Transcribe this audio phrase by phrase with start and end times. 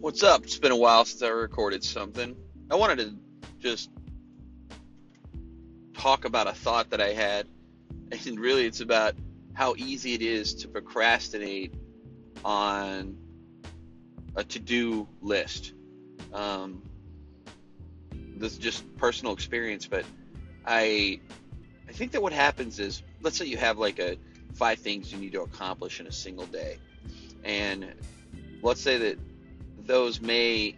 [0.00, 0.44] What's up?
[0.44, 2.34] It's been a while since I recorded something.
[2.70, 3.14] I wanted to
[3.58, 3.90] just
[5.92, 7.46] talk about a thought that I had,
[8.10, 9.14] and really it's about
[9.52, 11.74] how easy it is to procrastinate
[12.46, 13.14] on
[14.36, 15.74] a to do list.
[16.32, 16.80] Um,
[18.38, 20.06] this is just personal experience, but
[20.64, 21.20] I
[21.86, 24.16] I think that what happens is let's say you have like a
[24.54, 26.78] five things you need to accomplish in a single day.
[27.44, 27.92] And
[28.62, 29.18] let's say that
[29.90, 30.76] those may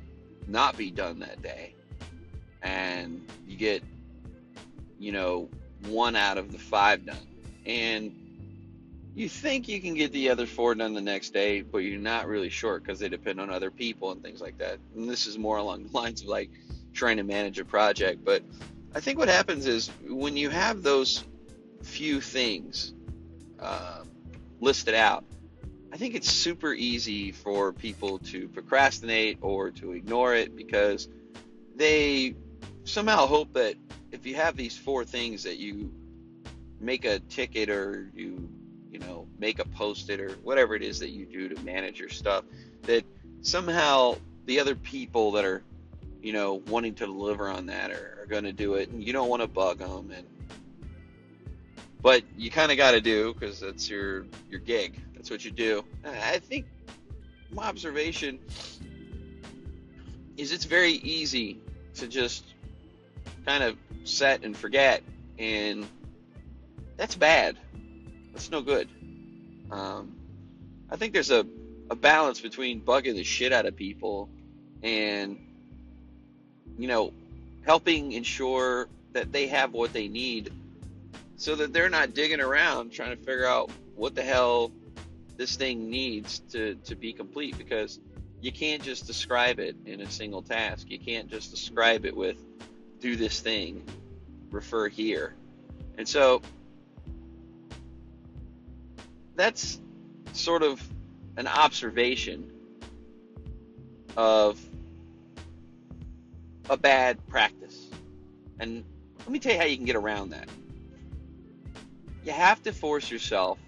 [0.48, 1.74] not be done that day.
[2.62, 3.82] And you get,
[4.98, 5.50] you know,
[5.86, 7.16] one out of the five done.
[7.66, 8.14] And
[9.14, 12.26] you think you can get the other four done the next day, but you're not
[12.26, 14.78] really sure because they depend on other people and things like that.
[14.96, 16.48] And this is more along the lines of like
[16.94, 18.24] trying to manage a project.
[18.24, 18.42] But
[18.94, 21.22] I think what happens is when you have those
[21.82, 22.94] few things
[23.60, 24.04] uh,
[24.60, 25.24] listed out,
[25.92, 31.06] I think it's super easy for people to procrastinate or to ignore it because
[31.76, 32.34] they
[32.84, 33.74] somehow hope that
[34.10, 35.92] if you have these four things that you
[36.80, 38.48] make a ticket or you
[38.90, 42.08] you know make a post-it or whatever it is that you do to manage your
[42.08, 42.44] stuff
[42.82, 43.04] that
[43.42, 45.62] somehow the other people that are
[46.22, 49.12] you know wanting to deliver on that are, are going to do it and you
[49.12, 50.26] don't want to bug them and
[52.02, 55.00] but you kind of got to do because that's your your gig.
[55.22, 55.84] That's what you do.
[56.04, 56.66] I think
[57.52, 58.40] my observation
[60.36, 61.60] is it's very easy
[61.94, 62.42] to just
[63.46, 65.04] kind of set and forget,
[65.38, 65.86] and
[66.96, 67.56] that's bad.
[68.32, 68.88] That's no good.
[69.70, 70.16] Um,
[70.90, 71.46] I think there's a,
[71.88, 74.28] a balance between bugging the shit out of people
[74.82, 75.38] and,
[76.76, 77.12] you know,
[77.64, 80.52] helping ensure that they have what they need
[81.36, 84.72] so that they're not digging around trying to figure out what the hell
[85.36, 88.00] this thing needs to, to be complete because
[88.40, 90.90] you can't just describe it in a single task.
[90.90, 92.36] You can't just describe it with
[93.00, 93.82] do this thing,
[94.50, 95.34] refer here.
[95.98, 96.42] And so
[99.34, 99.80] that's
[100.32, 100.82] sort of
[101.36, 102.50] an observation
[104.16, 104.60] of
[106.70, 107.88] a bad practice.
[108.60, 108.84] And
[109.20, 110.48] let me tell you how you can get around that
[112.24, 113.58] you have to force yourself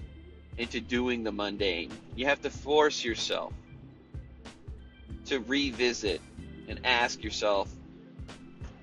[0.59, 1.91] into doing the mundane.
[2.15, 3.53] You have to force yourself
[5.27, 6.21] to revisit
[6.69, 7.69] and ask yourself,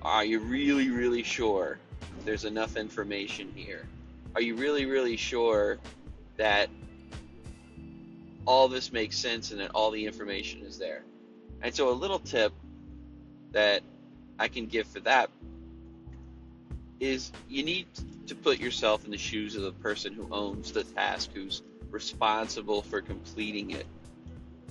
[0.02, 1.78] are you really, really sure
[2.24, 3.86] there's enough information here?
[4.34, 5.78] Are you really, really sure
[6.36, 6.68] that
[8.46, 11.04] all this makes sense and that all the information is there?
[11.62, 12.52] And so, a little tip
[13.52, 13.82] that
[14.38, 15.30] I can give for that
[17.02, 17.86] is you need
[18.28, 22.80] to put yourself in the shoes of the person who owns the task, who's responsible
[22.80, 23.86] for completing it.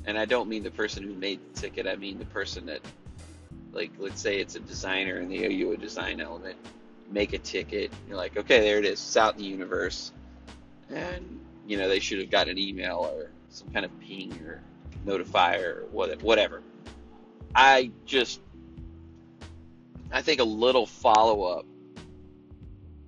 [0.06, 2.80] And I don't mean the person who made the ticket, I mean the person that,
[3.74, 6.56] like, let's say it's a designer and they owe you a design element.
[7.12, 7.92] Make a ticket.
[8.08, 8.94] You're like, okay, there it is.
[8.94, 10.14] It's out in the universe.
[10.90, 14.62] And, you know, they should have got an email or some kind of ping or
[15.06, 16.62] notifier or whatever.
[17.54, 18.40] I just,
[20.14, 21.66] I think a little follow up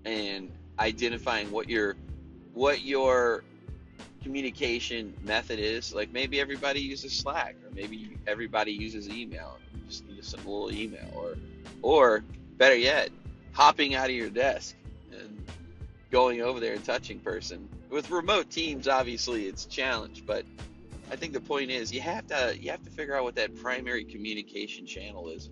[0.06, 1.96] and identifying what your
[2.54, 3.44] what your
[4.22, 5.94] communication method is.
[5.94, 9.60] Like maybe everybody uses Slack, or maybe everybody uses email.
[9.74, 11.36] You just need a little email, or
[11.82, 12.24] or
[12.58, 13.10] better yet,
[13.52, 14.76] hopping out of your desk
[15.12, 15.46] and
[16.12, 17.68] going over there and touching person.
[17.90, 20.46] With remote teams, obviously it's a challenge, but
[21.12, 23.56] I think the point is you have to you have to figure out what that
[23.56, 25.50] primary communication channel is,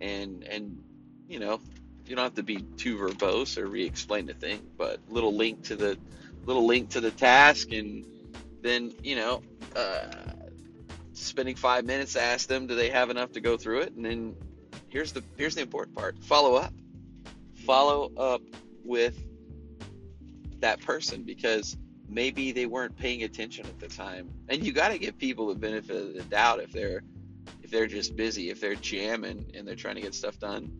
[0.00, 0.82] and and
[1.28, 1.60] you know
[2.06, 5.76] you don't have to be too verbose or re-explain the thing, but little link to
[5.76, 5.98] the
[6.44, 8.04] little link to the task, and
[8.62, 9.42] then you know,
[9.74, 10.06] uh,
[11.12, 14.04] spending five minutes to ask them, do they have enough to go through it, and
[14.04, 14.36] then
[14.88, 16.72] here's the here's the important part: follow up,
[17.64, 18.42] follow up
[18.84, 19.18] with
[20.60, 21.76] that person because
[22.08, 25.54] maybe they weren't paying attention at the time, and you got to give people the
[25.54, 27.02] benefit of the doubt if they're
[27.62, 30.70] if they're just busy, if they're jamming and they're trying to get stuff done.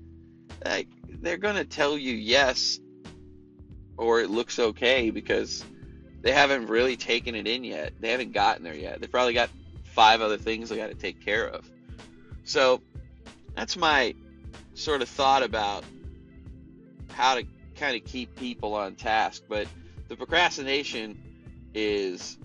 [0.65, 2.81] Like they're going to tell you yes
[3.97, 5.65] or it looks okay because
[6.23, 7.93] they haven't really taken it in yet.
[8.01, 9.01] They haven't gotten there yet.
[9.01, 9.51] They probably got
[9.85, 11.71] five other things they got to take care of.
[12.45, 12.81] So
[13.55, 14.15] that's my
[14.75, 15.85] sort of thought about
[17.11, 17.45] how to
[17.77, 19.43] kind of keep people on task.
[19.49, 19.69] But
[20.09, 21.23] the procrastination
[21.75, 22.39] is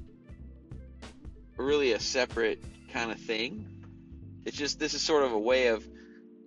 [1.58, 3.66] really a separate kind of thing.
[4.46, 5.88] It's just this is sort of a way of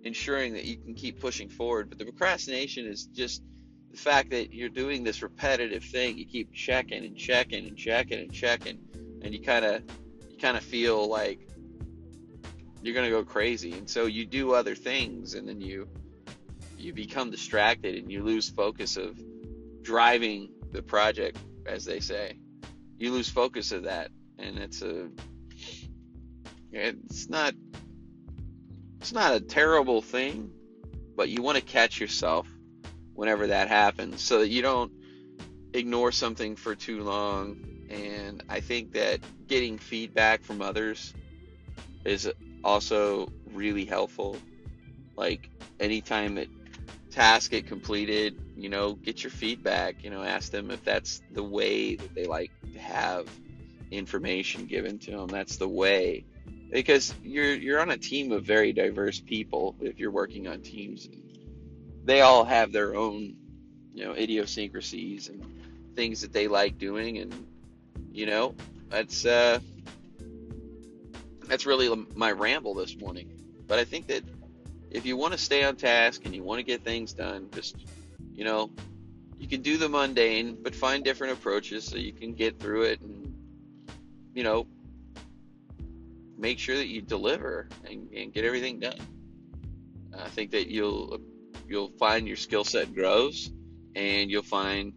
[0.03, 1.89] ensuring that you can keep pushing forward.
[1.89, 3.41] But the procrastination is just
[3.91, 6.17] the fact that you're doing this repetitive thing.
[6.17, 8.79] You keep checking and checking and checking and checking,
[9.21, 9.83] and you kind of
[10.29, 11.47] you kind of feel like
[12.81, 15.87] you're gonna go crazy, and so you do other things, and then you
[16.77, 19.17] you become distracted and you lose focus of
[19.83, 22.37] driving the project, as they say.
[22.97, 25.09] You lose focus of that, and it's a
[26.71, 27.53] it's not
[29.03, 30.49] it's not a terrible thing,
[31.17, 32.47] but you want to catch yourself
[33.13, 34.93] whenever that happens so that you don't
[35.73, 37.57] ignore something for too long.
[37.89, 41.13] And I think that getting feedback from others
[42.05, 42.31] is
[42.63, 44.37] also really helpful.
[45.17, 45.49] Like
[45.81, 46.47] anytime that
[47.11, 51.43] tasks get completed, you know, get your feedback, you know, ask them if that's the
[51.43, 53.27] way that they like to have
[53.91, 55.27] information given to them.
[55.27, 56.23] That's the way.
[56.73, 61.07] Because you're you're on a team of very diverse people if you're working on teams.
[62.03, 63.35] They all have their own,
[63.93, 65.45] you know, idiosyncrasies and
[65.95, 67.33] things that they like doing and
[68.11, 68.55] you know,
[68.89, 69.59] that's uh
[71.47, 73.29] that's really my ramble this morning.
[73.67, 74.23] But I think that
[74.89, 77.75] if you want to stay on task and you want to get things done, just,
[78.33, 78.71] you know,
[79.37, 83.01] you can do the mundane, but find different approaches so you can get through it
[83.01, 83.33] and,
[84.33, 84.67] you know,
[86.37, 88.99] make sure that you deliver and, and get everything done.
[90.17, 91.19] I think that you'll
[91.67, 93.51] you'll find your skill set grows,
[93.95, 94.93] and you'll find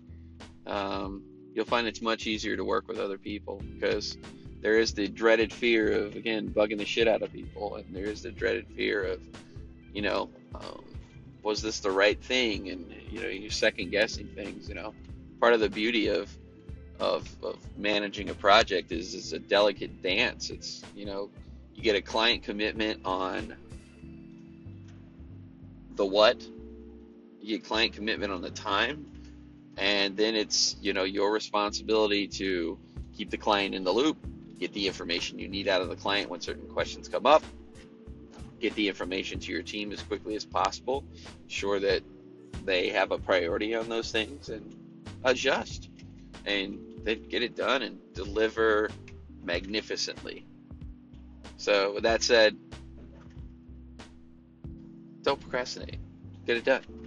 [0.66, 1.22] um,
[1.54, 4.18] you'll find it's much easier to work with other people because
[4.60, 8.06] there is the dreaded fear of again bugging the shit out of people, and there
[8.06, 9.20] is the dreaded fear of
[9.96, 10.84] you know, um,
[11.42, 12.68] was this the right thing?
[12.68, 14.68] And you know, you're second guessing things.
[14.68, 14.94] You know,
[15.40, 16.30] part of the beauty of
[17.00, 20.50] of, of managing a project is a delicate dance.
[20.50, 21.30] It's you know,
[21.74, 23.54] you get a client commitment on
[25.94, 26.42] the what,
[27.40, 29.06] you get client commitment on the time,
[29.76, 32.78] and then it's you know your responsibility to
[33.16, 34.16] keep the client in the loop,
[34.58, 37.42] get the information you need out of the client when certain questions come up,
[38.60, 41.04] get the information to your team as quickly as possible,
[41.46, 42.02] sure that
[42.64, 44.74] they have a priority on those things, and
[45.24, 45.85] adjust,
[46.46, 48.88] and then get it done and deliver
[49.42, 50.46] magnificently.
[51.56, 52.56] So, with that said,
[55.22, 55.98] don't procrastinate.
[56.46, 57.05] Get it done.